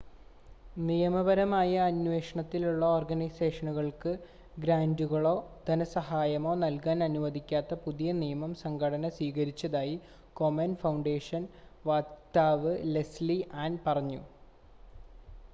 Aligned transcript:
നിയമപരമായ 0.81 1.73
അന്വേഷണത്തിലുള്ള 1.89 2.83
ഓർഗനൈസേഷനുകൾക്ക് 2.89 4.11
ഗ്രാൻ്റുകളോ 4.57 5.35
ധനസഹായമോ 5.67 6.53
നൽകാൻ 6.63 7.05
അനുവദിക്കാത്ത 7.09 7.79
പുതിയ 7.83 8.11
നിയമം 8.21 8.53
സംഘടന 8.63 9.13
സ്വീകരിച്ചതായി 9.17 9.95
കോമെൻ 10.35 10.73
ഫൗണ്ടേഷൻ്റെ 10.81 11.53
വക്താവ് 11.85 12.73
ലെസ്ലി 12.93 13.39
ആൻ 13.63 13.73
പറഞ്ഞു 13.87 14.21